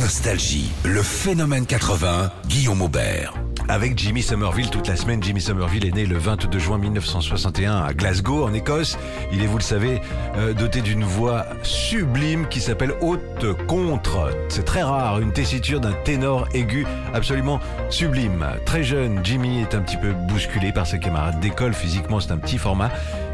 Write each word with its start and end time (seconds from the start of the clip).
Nostalgie, 0.00 0.70
le 0.86 1.02
phénomène 1.02 1.66
80, 1.66 2.32
Guillaume 2.46 2.80
Aubert. 2.80 3.34
Avec 3.68 3.98
Jimmy 3.98 4.22
Somerville 4.22 4.70
toute 4.70 4.88
la 4.88 4.96
semaine. 4.96 5.22
Jimmy 5.22 5.42
Somerville 5.42 5.86
est 5.86 5.94
né 5.94 6.06
le 6.06 6.16
22 6.16 6.58
juin 6.58 6.78
1961 6.78 7.82
à 7.82 7.92
Glasgow, 7.92 8.44
en 8.44 8.54
Écosse. 8.54 8.98
Il 9.30 9.42
est, 9.42 9.46
vous 9.46 9.58
le 9.58 9.62
savez, 9.62 10.00
euh, 10.36 10.54
doté 10.54 10.80
d'une 10.80 11.04
voix 11.04 11.44
sublime 11.62 12.48
qui 12.48 12.60
s'appelle 12.62 12.94
haute 13.02 13.44
contre. 13.66 14.30
C'est 14.48 14.64
très 14.64 14.82
rare, 14.82 15.20
une 15.20 15.32
tessiture 15.32 15.80
d'un 15.80 15.92
ténor 15.92 16.48
aigu 16.54 16.86
absolument 17.12 17.60
sublime. 17.90 18.46
Très 18.64 18.82
jeune, 18.82 19.20
Jimmy 19.22 19.60
est 19.60 19.74
un 19.74 19.82
petit 19.82 19.98
peu 19.98 20.12
bousculé 20.12 20.72
par 20.72 20.86
ses 20.86 20.98
camarades 20.98 21.40
d'école. 21.40 21.74
Physiquement, 21.74 22.20
c'est 22.20 22.32
un 22.32 22.38
petit 22.38 22.58
format. 22.58 22.90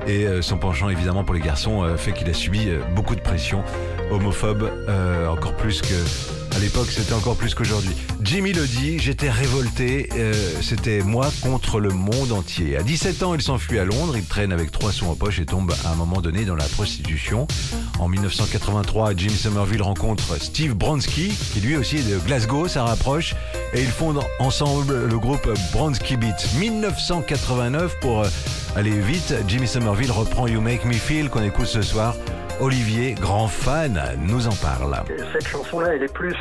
Et 0.08 0.26
euh, 0.26 0.42
son 0.42 0.58
penchant, 0.58 0.88
évidemment, 0.88 1.22
pour 1.22 1.34
les 1.34 1.40
garçons 1.40 1.84
euh, 1.84 1.96
fait 1.96 2.12
qu'il 2.12 2.28
a 2.28 2.34
subi 2.34 2.68
beaucoup 2.96 3.14
de 3.14 3.20
pression 3.20 3.62
homophobe, 4.10 4.68
encore 5.28 5.56
plus 5.56 5.80
que 5.80 5.94
à 6.56 6.58
l'époque, 6.58 6.88
c'était 6.90 7.12
encore 7.12 7.36
plus 7.36 7.54
qu'aujourd'hui. 7.54 7.94
Jimmy 8.22 8.54
le 8.54 8.66
dit, 8.66 8.98
j'étais 8.98 9.28
révolté, 9.28 10.08
euh, 10.14 10.32
c'était 10.62 11.02
moi 11.02 11.28
contre 11.42 11.80
le 11.80 11.90
monde 11.90 12.32
entier. 12.32 12.78
À 12.78 12.82
17 12.82 13.22
ans, 13.24 13.34
il 13.34 13.42
s'enfuit 13.42 13.78
à 13.78 13.84
Londres, 13.84 14.16
il 14.16 14.24
traîne 14.24 14.52
avec 14.52 14.72
trois 14.72 14.90
sous 14.90 15.04
en 15.04 15.14
poche 15.14 15.38
et 15.38 15.44
tombe 15.44 15.74
à 15.84 15.90
un 15.90 15.94
moment 15.96 16.22
donné 16.22 16.46
dans 16.46 16.54
la 16.54 16.64
prostitution. 16.64 17.46
En 17.98 18.08
1983, 18.08 19.14
Jimmy 19.14 19.36
Somerville 19.36 19.82
rencontre 19.82 20.40
Steve 20.40 20.72
Bronski, 20.72 21.28
qui 21.52 21.60
lui 21.60 21.76
aussi 21.76 21.96
est 21.96 22.10
de 22.10 22.18
Glasgow, 22.20 22.68
ça 22.68 22.84
rapproche, 22.84 23.34
et 23.74 23.82
ils 23.82 23.90
fondent 23.90 24.22
ensemble 24.38 25.04
le 25.04 25.18
groupe 25.18 25.46
Bronski 25.72 26.16
Beat. 26.16 26.54
1989, 26.58 28.00
pour 28.00 28.22
euh, 28.22 28.28
aller 28.76 28.98
vite, 28.98 29.34
Jimmy 29.46 29.68
Somerville 29.68 30.10
reprend 30.10 30.46
You 30.46 30.62
Make 30.62 30.86
Me 30.86 30.94
Feel 30.94 31.28
qu'on 31.28 31.42
écoute 31.42 31.66
ce 31.66 31.82
soir. 31.82 32.16
Olivier, 32.58 33.12
grand 33.12 33.48
fan, 33.48 34.00
nous 34.18 34.46
en 34.46 34.54
parle. 34.62 34.96
Cette 35.32 35.46
chanson-là, 35.46 35.94
elle 35.94 36.02
est 36.02 36.12
plus 36.12 36.34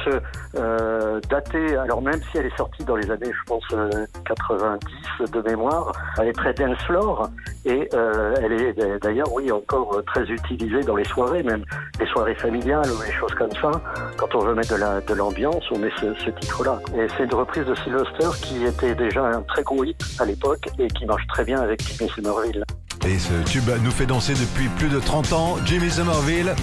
euh, 0.56 1.20
datée, 1.30 1.76
alors 1.76 2.02
même 2.02 2.22
si 2.32 2.38
elle 2.38 2.46
est 2.46 2.58
sortie 2.58 2.86
dans 2.86 2.96
les 2.96 3.12
années, 3.12 3.32
je 3.32 3.44
pense, 3.46 3.64
euh, 3.74 3.90
90 4.26 5.32
de 5.32 5.42
mémoire, 5.42 5.92
elle 6.18 6.30
est 6.30 6.34
très 6.34 6.54
dance 6.54 6.78
floor 6.86 7.30
et 7.66 7.90
euh, 7.94 8.34
elle 8.42 8.54
est 8.54 9.00
d'ailleurs, 9.04 9.32
oui, 9.34 9.52
encore 9.52 10.02
très 10.06 10.24
utilisée 10.24 10.82
dans 10.82 10.96
les 10.96 11.04
soirées, 11.04 11.44
même 11.44 11.66
les 12.00 12.06
soirées 12.08 12.36
familiales 12.36 12.90
ou 12.90 13.02
les 13.06 13.12
choses 13.12 13.34
comme 13.34 13.52
ça. 13.62 13.72
Quand 14.16 14.34
on 14.36 14.46
veut 14.46 14.56
mettre 14.56 14.74
de 14.74 14.80
la 14.80 15.02
l'ambiance, 15.16 15.66
on 15.72 15.80
met 15.80 15.92
ce, 16.00 16.14
ce 16.16 16.30
titre-là. 16.30 16.80
Et 16.98 17.08
c'est 17.18 17.26
une 17.26 17.34
reprise 17.34 17.66
de 17.66 17.76
Sylvester 17.76 18.30
qui 18.42 18.66
était 18.66 18.96
déjà 18.96 19.26
un 19.26 19.42
très 19.42 19.64
gros 19.64 19.84
hit 19.84 20.02
à 20.20 20.26
l'époque 20.26 20.66
et 20.80 20.88
qui 20.88 21.06
marche 21.06 21.28
très 21.28 21.44
bien 21.44 21.60
avec 21.62 21.82
Jimmy 21.82 22.10
Somerville. 22.10 22.64
Et 23.08 23.20
ce 23.20 23.44
tube 23.44 23.70
nous 23.84 23.92
fait 23.92 24.08
danser 24.08 24.34
depuis 24.34 24.68
plus 24.68 24.90
de 24.90 25.00
30 25.00 25.34
ans. 25.34 25.58
Jimmy 25.66 25.92
Somerville, 25.92 26.56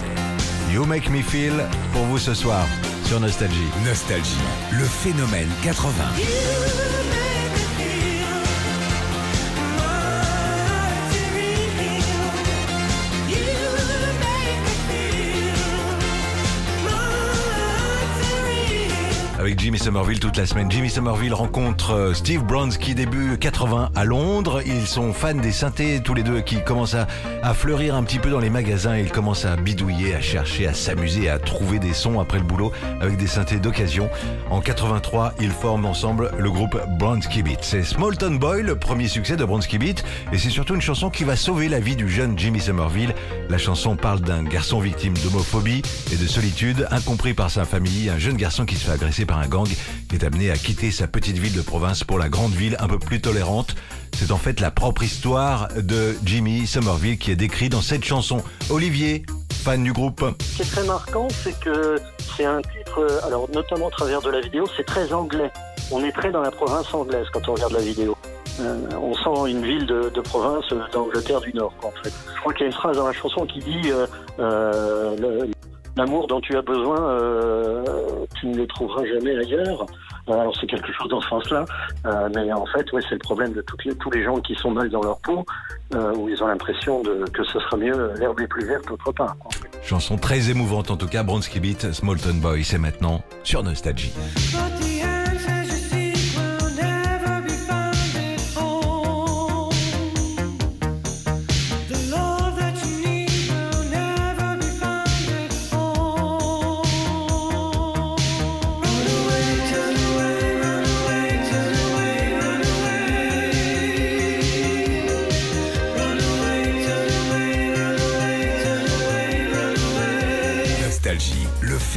You 0.73 0.85
Make 0.85 1.09
Me 1.11 1.23
Feel, 1.23 1.53
pour 1.93 2.03
vous 2.07 2.19
ce 2.19 2.35
soir 2.35 2.67
sur 3.05 3.21
Nostalgie. 3.21 3.69
Nostalgie, 3.85 4.39
le 4.73 4.85
phénomène 4.85 5.49
80. 5.63 7.02
Avec 19.43 19.59
Jimmy 19.59 19.77
Somerville 19.77 20.21
toute 20.21 20.37
la 20.37 20.47
semaine. 20.47 20.71
Jimmy 20.71 20.89
Somerville 20.89 21.35
rencontre 21.35 21.95
euh, 21.95 22.15
Steve 22.15 22.45
Bronski 22.45 22.95
début 22.95 23.37
80 23.37 23.91
à 23.93 24.05
Londres. 24.05 24.63
Ils 24.65 24.87
sont 24.87 25.13
fans 25.13 25.35
des 25.35 25.51
synthés 25.51 26.01
tous 26.01 26.15
les 26.15 26.23
deux 26.23 26.43
qui 26.43 26.63
commencent 26.63 26.95
à, 26.95 27.09
fleurir 27.53 27.97
un 27.97 28.05
petit 28.05 28.21
peu 28.21 28.31
dans 28.31 28.39
les 28.39 28.51
magasins. 28.51 28.97
Ils 28.97 29.11
commencent 29.11 29.45
à 29.45 29.57
bidouiller, 29.57 30.15
à 30.15 30.21
chercher, 30.21 30.69
à 30.69 30.75
s'amuser, 30.75 31.29
à 31.29 31.41
trouver 31.41 31.81
des 31.81 31.93
sons 31.93 32.21
après 32.21 32.39
le 32.39 32.45
boulot 32.45 32.71
avec 33.01 33.17
des 33.17 33.27
synthés 33.27 33.59
d'occasion. 33.59 34.09
En 34.49 34.61
83, 34.61 35.35
ils 35.41 35.51
forment 35.51 35.87
ensemble 35.87 36.31
le 36.39 36.49
groupe 36.49 36.81
Bronski 37.01 37.43
Beat. 37.43 37.59
C'est 37.63 37.83
Smallton 37.83 38.37
Boy, 38.37 38.63
le 38.63 38.77
premier 38.77 39.09
succès 39.09 39.35
de 39.37 39.45
Bronski 39.45 39.79
Beat. 39.79 40.05
Et 40.33 40.39
c'est 40.39 40.51
surtout 40.51 40.77
une 40.77 40.81
chanson 40.81 41.11
qui 41.11 41.25
va 41.25 41.35
sauver 41.35 41.69
la 41.69 41.81
vie 41.81 41.97
du 41.97 42.09
jeune 42.09 42.39
Jimmy 42.39 42.61
Somerville. 42.61 43.13
La 43.49 43.59
chanson 43.59 43.97
parle 43.97 44.21
d'un 44.21 44.45
garçon 44.45 44.79
victime 44.79 45.15
d'homophobie 45.15 45.83
et 46.13 46.17
de 46.17 46.27
solitude, 46.29 46.87
incompris 46.93 47.35
par 47.35 47.51
sa 47.51 47.65
famille, 47.65 48.09
un 48.09 48.19
jeune 48.19 48.37
garçon 48.37 48.65
qui 48.65 48.77
se 48.77 48.85
fait 48.85 48.93
agresser 48.93 49.27
par 49.27 49.32
un 49.39 49.49
gang, 49.49 49.69
qui 50.09 50.17
est 50.17 50.25
amené 50.25 50.51
à 50.51 50.57
quitter 50.57 50.91
sa 50.91 51.07
petite 51.07 51.39
ville 51.39 51.55
de 51.55 51.63
province 51.63 52.05
pour 52.05 52.19
la 52.19 52.29
grande 52.29 52.53
ville 52.53 52.77
un 52.81 52.89
peu 52.89 52.99
plus 52.99 53.21
tolérante. 53.21 53.75
C'est 54.17 54.31
en 54.31 54.39
fait 54.39 54.61
la 54.61 54.71
propre 54.71 55.03
histoire 55.03 55.69
de 55.77 56.17
Jimmy 56.25 56.67
Somerville 56.67 57.19
qui 57.19 57.31
est 57.31 57.37
décrit 57.37 57.69
dans 57.69 57.81
cette 57.81 58.05
chanson. 58.05 58.43
Olivier, 58.71 59.25
fan 59.63 59.85
du 59.85 59.93
groupe. 59.93 60.25
Ce 60.41 60.57
qui 60.57 60.63
est 60.63 60.71
très 60.71 60.85
marquant, 60.85 61.29
c'est 61.31 61.59
que 61.61 61.97
c'est 62.37 62.45
un 62.45 62.61
titre, 62.61 62.99
euh, 62.99 63.27
alors 63.27 63.49
notamment 63.53 63.87
au 63.87 63.91
travers 63.91 64.21
de 64.21 64.31
la 64.31 64.41
vidéo, 64.41 64.65
c'est 64.77 64.85
très 64.85 65.13
anglais. 65.13 65.51
On 65.91 66.03
est 66.05 66.13
très 66.13 66.31
dans 66.31 66.41
la 66.41 66.51
province 66.51 66.93
anglaise 66.93 67.27
quand 67.33 67.49
on 67.49 67.55
regarde 67.55 67.73
la 67.73 67.81
vidéo. 67.81 68.17
Euh, 68.61 68.77
on 69.01 69.15
sent 69.15 69.51
une 69.51 69.65
ville 69.65 69.87
de, 69.87 70.21
province 70.21 70.65
euh, 70.73 70.81
d'Angleterre 70.93 71.41
du 71.41 71.53
Nord. 71.55 71.73
Je 72.05 72.41
crois 72.41 72.53
qu'il 72.53 72.63
y 72.63 72.65
a 72.65 72.67
une 72.67 72.73
phrase 72.73 72.97
dans 72.97 73.07
la 73.07 73.13
chanson 73.13 73.47
qui 73.47 73.61
dit 73.61 73.93
L'amour 75.97 76.27
dont 76.27 76.41
tu 76.41 76.57
as 76.57 76.63
besoin, 76.63 76.99
euh, 77.01 77.85
tu 78.41 78.47
ne 78.47 78.57
le 78.57 78.67
trouveras 78.67 79.05
jamais 79.05 79.37
ailleurs. 79.37 79.85
Euh, 80.29 80.33
Alors 80.33 80.55
c'est 80.59 80.67
quelque 80.67 80.91
chose 80.93 81.09
dans 81.11 81.21
ce 81.21 81.29
sens-là, 81.29 81.65
Euh, 82.07 82.29
mais 82.35 82.53
en 82.53 82.67
fait, 82.67 82.91
ouais, 82.93 83.03
c'est 83.09 83.15
le 83.15 83.19
problème 83.21 83.53
de 83.53 83.63
tous 83.63 84.11
les 84.11 84.25
gens 84.25 84.37
qui 84.41 84.55
sont 84.55 84.71
mal 84.71 84.89
dans 84.89 85.03
leur 85.03 85.19
peau, 85.21 85.45
où 86.17 86.29
ils 86.29 86.43
ont 86.43 86.47
l'impression 86.47 87.03
que 87.03 87.45
ce 87.45 87.61
sera 87.61 87.77
mieux, 87.77 88.13
l'herbe 88.19 88.41
est 88.41 88.47
plus 88.47 88.67
verte 88.67 88.91
autre 88.91 89.13
part. 89.13 89.37
Chanson 89.83 90.17
très 90.17 90.51
émouvante 90.51 90.91
en 90.91 90.97
tout 90.97 91.07
cas, 91.09 91.23
Bronski 91.23 91.61
Beat, 91.61 91.93
Smallton 91.93 92.35
Boy, 92.41 92.65
c'est 92.65 92.79
maintenant 92.79 93.23
sur 93.45 93.63
Nostalgie. 93.63 94.13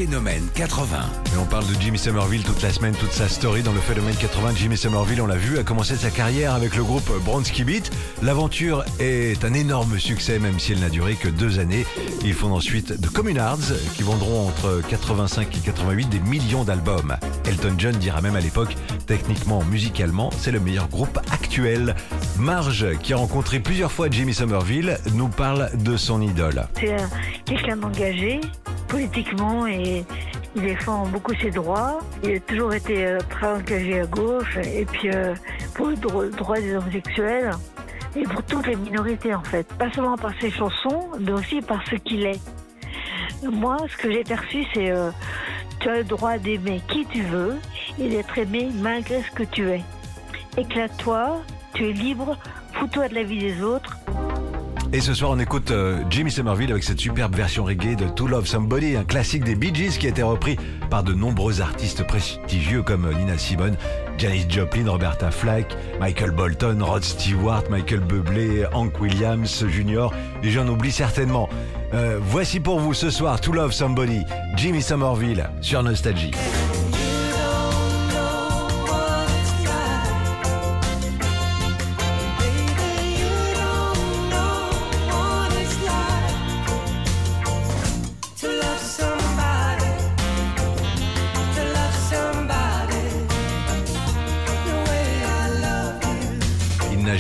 Phénomène 0.06 0.48
80. 0.54 0.98
Et 1.34 1.38
on 1.42 1.46
parle 1.46 1.66
de 1.66 1.74
Jimmy 1.82 1.98
Somerville 1.98 2.44
toute 2.44 2.62
la 2.62 2.72
semaine, 2.72 2.94
toute 2.94 3.12
sa 3.12 3.28
story 3.28 3.64
dans 3.64 3.72
le 3.74 3.80
phénomène 3.80 4.14
80. 4.16 4.52
Jimmy 4.56 4.78
Somerville, 4.78 5.20
on 5.20 5.26
l'a 5.26 5.36
vu, 5.36 5.58
a 5.58 5.64
commencé 5.64 5.96
sa 5.96 6.12
carrière 6.12 6.54
avec 6.54 6.76
le 6.76 6.84
groupe 6.84 7.10
Bronski 7.24 7.64
Beat. 7.64 7.90
L'aventure 8.22 8.86
est 9.00 9.44
un 9.44 9.54
énorme 9.56 9.98
succès, 9.98 10.38
même 10.38 10.60
si 10.60 10.74
elle 10.74 10.80
n'a 10.82 10.90
duré 10.90 11.16
que 11.16 11.28
deux 11.28 11.58
années. 11.58 11.88
Ils 12.24 12.36
font 12.36 12.54
ensuite 12.54 13.02
The 13.02 13.10
Communards, 13.10 13.74
qui 13.96 14.04
vendront 14.04 14.48
entre 14.48 14.84
85 14.88 15.48
et 15.58 15.60
88 15.62 16.08
des 16.10 16.20
millions 16.20 16.64
d'albums. 16.64 17.18
Elton 17.48 17.74
John 17.80 17.96
dira 17.96 18.22
même 18.22 18.36
à 18.36 18.42
l'époque, 18.42 18.76
techniquement, 19.08 19.64
musicalement, 19.64 20.30
c'est 20.38 20.52
le 20.52 20.60
meilleur 20.60 20.88
groupe 20.88 21.18
actuel. 21.32 21.96
Marge, 22.38 22.86
qui 23.02 23.14
a 23.14 23.18
rencontré 23.18 23.60
plusieurs 23.60 23.92
fois 23.92 24.08
Jimmy 24.12 24.36
Somerville, 24.36 25.00
nous 25.16 25.30
parle 25.30 25.72
de 25.76 25.98
son 25.98 26.22
idole. 26.22 26.68
C'est 26.80 26.94
un- 26.94 27.10
quelqu'un 27.46 27.78
d'engagé 27.78 28.40
politiquement 28.88 29.68
et 29.68 30.06
il 30.56 30.62
défend 30.62 31.06
beaucoup 31.08 31.34
ses 31.42 31.52
droits. 31.52 32.00
Il 32.24 32.36
a 32.36 32.40
toujours 32.40 32.74
été 32.74 33.06
euh, 33.06 33.18
très 33.30 33.48
engagé 33.48 34.02
à 34.02 34.06
gauche 34.06 34.58
et 34.58 34.86
puis 34.86 35.10
euh, 35.14 35.34
pour 35.74 35.88
le 35.88 35.96
dro- 35.96 36.26
droit 36.30 36.58
des 36.58 36.76
homosexuels 36.76 37.52
et 38.16 38.24
pour 38.24 38.42
toutes 38.44 38.68
les 38.68 38.76
minorités 38.76 39.34
en 39.36 39.44
fait. 39.44 39.68
Pas 39.78 39.92
seulement 39.92 40.18
par 40.18 40.32
ses 40.40 40.52
chansons, 40.52 41.10
mais 41.20 41.32
aussi 41.32 41.62
par 41.62 41.86
ce 41.90 41.96
qu'il 41.96 42.26
est. 42.26 42.40
Moi, 43.44 43.78
ce 43.90 43.98
que 43.98 44.12
j'ai 44.12 44.24
perçu, 44.24 44.64
c'est 44.74 44.90
euh, 44.92 45.12
tu 45.80 45.90
as 45.90 45.98
le 45.98 46.04
droit 46.06 46.38
d'aimer 46.38 46.82
qui 46.88 47.06
tu 47.06 47.22
veux 47.24 47.56
et 48.00 48.10
d'être 48.10 48.38
aimé 48.38 48.70
malgré 48.76 49.22
ce 49.22 49.32
que 49.32 49.44
tu 49.44 49.70
es. 49.70 49.82
Éclate-toi, 50.58 51.42
tu 51.74 51.90
es 51.90 51.92
libre, 51.92 52.38
fous-toi 52.74 53.10
de 53.10 53.16
la 53.16 53.24
vie 53.24 53.40
des 53.40 53.62
autres, 53.62 53.98
Et 54.94 55.02
ce 55.02 55.14
soir, 55.14 55.32
on 55.32 55.40
écoute 55.40 55.72
euh, 55.72 56.04
Jimmy 56.10 56.32
Somerville 56.32 56.72
avec 56.72 56.84
cette 56.84 57.00
superbe 57.00 57.36
version 57.36 57.64
reggae 57.64 57.96
de 57.96 58.08
To 58.08 58.28
Love 58.28 58.48
Somebody, 58.48 58.96
un 58.96 59.04
classique 59.04 59.44
des 59.44 59.56
Bee 59.56 59.74
Gees 59.74 59.98
qui 59.98 60.06
a 60.06 60.10
été 60.10 60.24
repris 60.24 60.58
par 60.90 61.04
de 61.04 61.14
nombreux 61.14 61.62
artistes 61.62 62.06
prestigieux 62.06 62.82
comme 62.82 63.12
Nina 63.14 63.38
Simone, 63.38 63.76
Janis 64.18 64.46
Joplin, 64.48 64.90
Roberta 64.90 65.32
Flack, 65.32 65.76
Michael 66.00 66.32
Bolton, 66.32 66.78
Rod 66.82 67.04
Stewart, 67.04 67.64
Michael 67.70 68.02
Bublé, 68.02 68.66
Hank 68.74 69.00
Williams 69.02 69.66
Jr. 69.68 70.08
Et 70.44 70.52
j'en 70.52 70.68
oublie 70.68 70.92
certainement. 70.92 71.50
Euh, 71.94 72.20
voici 72.22 72.60
pour 72.60 72.80
vous 72.80 72.94
ce 72.94 73.10
soir 73.10 73.42
To 73.42 73.52
Love 73.52 73.72
Somebody, 73.72 74.22
Jimmy 74.56 74.82
Somerville 74.82 75.50
sur 75.62 75.84
Nostalgie. 75.84 76.32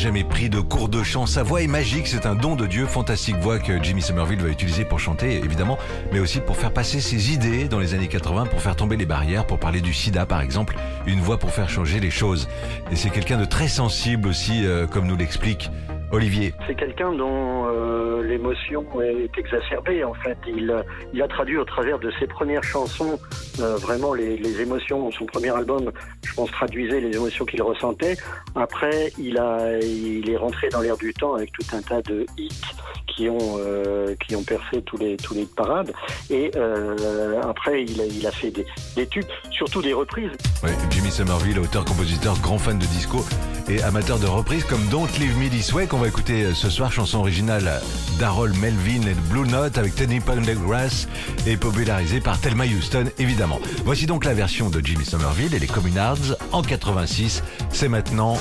Jamais 0.05 0.23
pris 0.23 0.51
de 0.51 0.59
cours 0.59 0.87
de 0.87 1.01
chant. 1.01 1.25
Sa 1.25 1.41
voix 1.41 1.63
est 1.63 1.67
magique, 1.67 2.05
c'est 2.05 2.27
un 2.27 2.35
don 2.35 2.55
de 2.55 2.67
Dieu. 2.67 2.85
Fantastique 2.85 3.37
voix 3.37 3.57
que 3.57 3.81
Jimmy 3.81 4.03
Somerville 4.03 4.39
va 4.39 4.49
utiliser 4.49 4.85
pour 4.85 4.99
chanter, 4.99 5.37
évidemment, 5.37 5.79
mais 6.13 6.19
aussi 6.19 6.41
pour 6.41 6.57
faire 6.57 6.71
passer 6.71 7.01
ses 7.01 7.33
idées 7.33 7.67
dans 7.67 7.79
les 7.79 7.95
années 7.95 8.07
80, 8.07 8.45
pour 8.45 8.61
faire 8.61 8.75
tomber 8.75 8.97
les 8.97 9.07
barrières, 9.07 9.47
pour 9.47 9.57
parler 9.57 9.81
du 9.81 9.95
sida, 9.95 10.27
par 10.27 10.41
exemple. 10.41 10.77
Une 11.07 11.21
voix 11.21 11.39
pour 11.39 11.49
faire 11.49 11.69
changer 11.69 11.99
les 11.99 12.11
choses. 12.11 12.47
Et 12.91 12.95
c'est 12.95 13.09
quelqu'un 13.09 13.39
de 13.39 13.45
très 13.45 13.67
sensible 13.67 14.27
aussi, 14.27 14.67
euh, 14.67 14.85
comme 14.85 15.07
nous 15.07 15.17
l'explique 15.17 15.71
Olivier. 16.15 16.53
C'est 16.67 16.75
quelqu'un 16.75 17.11
dont 17.11 17.67
euh, 17.67 18.23
l'émotion 18.23 18.85
est 19.01 19.37
exacerbée 19.37 20.03
en 20.03 20.13
fait. 20.13 20.37
Il, 20.47 20.73
il 21.13 21.21
a 21.21 21.27
traduit 21.27 21.57
au 21.57 21.65
travers 21.65 21.99
de 21.99 22.11
ses 22.19 22.27
premières 22.27 22.63
chansons 22.63 23.19
euh, 23.59 23.75
vraiment 23.75 24.13
les, 24.13 24.37
les 24.37 24.61
émotions. 24.61 25.11
Son 25.11 25.25
premier 25.25 25.49
album, 25.49 25.91
je 26.23 26.33
pense, 26.33 26.51
traduisait 26.51 27.01
les 27.01 27.15
émotions 27.15 27.45
qu'il 27.45 27.61
ressentait. 27.61 28.17
Après, 28.55 29.11
il 29.19 29.37
a, 29.37 29.77
il 29.79 30.29
est 30.29 30.37
rentré 30.37 30.69
dans 30.69 30.81
l'air 30.81 30.97
du 30.97 31.13
temps 31.13 31.35
avec 31.35 31.51
tout 31.51 31.65
un 31.73 31.81
tas 31.81 32.01
de 32.01 32.25
hits 32.37 32.61
qui 33.07 33.29
ont 33.29 33.57
euh, 33.59 34.15
qui 34.25 34.35
ont 34.35 34.43
percé 34.43 34.81
tous 34.85 34.97
les 34.97 35.15
tous 35.17 35.33
les 35.33 35.45
parades. 35.45 35.93
Et 36.29 36.51
euh, 36.55 37.41
après, 37.43 37.83
il 37.83 38.01
a, 38.01 38.05
il 38.05 38.25
a 38.27 38.31
fait 38.31 38.51
des, 38.51 38.65
des 38.95 39.07
tubes, 39.07 39.25
surtout 39.51 39.81
des 39.81 39.93
reprises. 39.93 40.31
Ouais, 40.63 40.71
Jimmy 40.89 41.11
Somerville, 41.11 41.59
auteur-compositeur, 41.59 42.37
grand 42.39 42.57
fan 42.57 42.77
de 42.79 42.85
disco 42.85 43.19
et 43.67 43.81
amateur 43.83 44.19
de 44.19 44.27
reprises 44.27 44.63
comme 44.65 44.85
Don't 44.91 45.07
Leave 45.19 45.37
Me 45.37 45.49
This 45.49 45.73
Way 45.73 45.87
qu'on 45.87 45.97
va 45.97 46.04
écouter 46.07 46.43
euh, 46.43 46.53
ce 46.53 46.69
soir, 46.69 46.91
chanson 46.91 47.19
originale 47.19 47.81
d'Harold 48.19 48.55
Melvin 48.57 49.01
et 49.07 49.13
de 49.13 49.19
Blue 49.29 49.47
Note 49.47 49.77
avec 49.77 49.95
Teddy 49.95 50.19
Pendergrass 50.19 51.07
et 51.47 51.57
popularisée 51.57 52.19
par 52.19 52.39
Thelma 52.39 52.65
Houston 52.65 53.05
évidemment. 53.17 53.59
Voici 53.85 54.05
donc 54.05 54.25
la 54.25 54.33
version 54.33 54.69
de 54.69 54.81
Jimmy 54.83 55.05
Somerville 55.05 55.53
et 55.53 55.59
les 55.59 55.67
Communards 55.67 56.37
en 56.51 56.61
86. 56.61 57.43
C'est 57.71 57.89
maintenant 57.89 58.37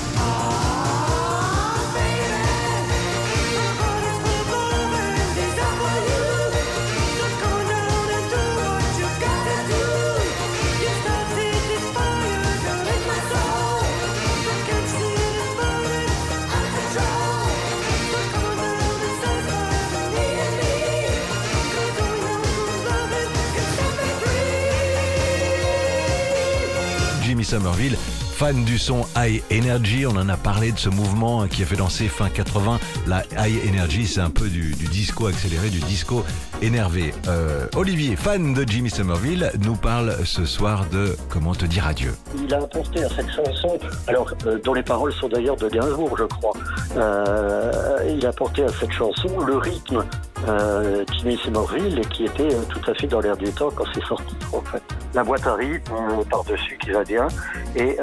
Jimmy 27.24 27.42
Somerville, 27.42 27.96
fan 28.34 28.64
du 28.64 28.78
son 28.78 29.06
High 29.16 29.42
Energy. 29.52 30.06
On 30.06 30.16
en 30.16 30.28
a 30.28 30.36
parlé 30.36 30.72
de 30.72 30.78
ce 30.78 30.88
mouvement 30.88 31.42
hein, 31.42 31.48
qui 31.48 31.62
a 31.62 31.66
fait 31.66 31.76
danser 31.76 32.08
fin 32.08 32.28
80. 32.28 32.80
La 33.06 33.22
High 33.38 33.60
Energy, 33.68 34.08
c'est 34.08 34.20
un 34.20 34.30
peu 34.30 34.48
du, 34.48 34.72
disco 34.72 35.28
accéléré, 35.28 35.70
du 35.70 35.78
disco 35.78 36.24
énervé. 36.60 37.14
Euh, 37.28 37.66
Olivier, 37.76 38.16
fan 38.16 38.52
de 38.52 38.68
Jimmy 38.68 38.90
Somerville, 38.90 39.52
nous 39.60 39.76
parle 39.76 40.16
ce 40.24 40.46
soir 40.46 40.84
de 40.90 41.16
Comment 41.28 41.54
te 41.54 41.64
dire 41.64 41.86
adieu. 41.86 42.12
Il 42.36 42.52
a 42.52 42.58
apporté 42.58 43.04
à 43.04 43.08
cette 43.08 43.30
chanson, 43.30 43.78
alors 44.08 44.32
euh, 44.46 44.58
dont 44.64 44.74
les 44.74 44.82
paroles 44.82 45.12
sont 45.12 45.28
d'ailleurs 45.28 45.56
de 45.56 45.68
Gainsbourg, 45.68 46.16
je 46.18 46.24
crois. 46.24 46.54
euh, 46.96 47.70
il 48.08 48.26
a 48.26 48.30
apporté 48.30 48.64
à 48.64 48.68
cette 48.68 48.92
chanson 48.92 49.28
le 49.46 49.58
rythme 49.58 50.04
euh, 50.48 51.04
Jimmy 51.12 51.36
Somerville 51.36 51.98
et 52.00 52.04
qui 52.06 52.24
était 52.24 52.54
tout 52.68 52.90
à 52.90 52.94
fait 52.94 53.06
dans 53.06 53.20
l'air 53.20 53.36
du 53.36 53.50
temps 53.52 53.70
quand 53.74 53.84
c'est 53.94 54.04
sorti. 54.04 54.34
En 54.52 54.60
fait, 54.60 54.82
la 55.14 55.22
boîte 55.22 55.46
à 55.46 55.54
rythme 55.54 55.94
par-dessus 56.28 56.78
qui 56.82 56.90
va 56.90 57.04
bien 57.04 57.28
et 57.76 57.96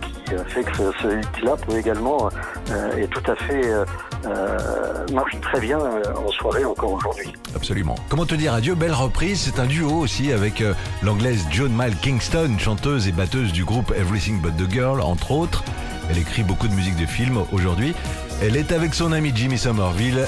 qui 0.00 0.34
euh, 0.34 0.44
fait 0.44 0.64
que 0.64 0.76
ce, 0.76 0.92
ce 1.02 1.18
hit-là 1.18 1.56
peut 1.56 1.76
également 1.76 2.28
euh, 2.70 3.06
euh, 3.50 3.84
euh, 4.26 5.04
très 5.42 5.60
bien 5.60 5.78
en 5.78 6.30
soirée 6.32 6.64
encore 6.64 6.92
aujourd'hui. 6.92 7.32
Absolument. 7.54 7.94
Comment 8.08 8.26
te 8.26 8.34
dire 8.34 8.54
adieu 8.54 8.74
Belle 8.74 8.92
reprise, 8.92 9.40
c'est 9.40 9.60
un 9.60 9.66
duo 9.66 9.90
aussi 9.90 10.32
avec 10.32 10.62
l'anglaise 11.02 11.44
Joan 11.50 11.72
Mal 11.72 11.94
Kingston, 11.96 12.56
chanteuse 12.58 13.06
et 13.08 13.12
batteuse 13.12 13.52
du 13.52 13.64
groupe 13.64 13.92
Everything 13.96 14.40
But 14.40 14.56
The 14.56 14.70
Girl, 14.70 15.00
entre 15.00 15.30
autres. 15.32 15.64
Elle 16.10 16.18
écrit 16.18 16.42
beaucoup 16.42 16.68
de 16.68 16.74
musique 16.74 16.96
de 16.96 17.06
film 17.06 17.38
aujourd'hui. 17.52 17.94
Elle 18.42 18.56
est 18.56 18.72
avec 18.72 18.94
son 18.94 19.12
ami 19.12 19.32
Jimmy 19.34 19.58
Somerville. 19.58 20.26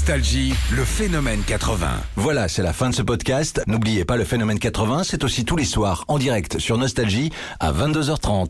Nostalgie, 0.00 0.54
le 0.70 0.82
phénomène 0.82 1.42
80. 1.46 1.86
Voilà, 2.16 2.48
c'est 2.48 2.62
la 2.62 2.72
fin 2.72 2.88
de 2.88 2.94
ce 2.94 3.02
podcast. 3.02 3.60
N'oubliez 3.66 4.06
pas 4.06 4.16
le 4.16 4.24
phénomène 4.24 4.58
80, 4.58 5.04
c'est 5.04 5.24
aussi 5.24 5.44
tous 5.44 5.56
les 5.56 5.66
soirs 5.66 6.06
en 6.08 6.16
direct 6.16 6.58
sur 6.58 6.78
Nostalgie 6.78 7.30
à 7.60 7.70
22h30. 7.70 8.48